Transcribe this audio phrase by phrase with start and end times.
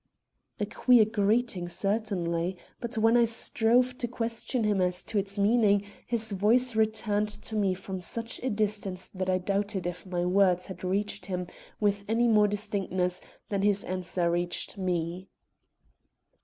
[0.59, 2.57] A queer greeting, certainly.
[2.79, 7.55] But when I strove to question him as to its meaning, his voice returned to
[7.55, 11.45] me from such a distance that I doubted if my words had reached him
[11.79, 15.29] with any more distinctness than his answer reached me.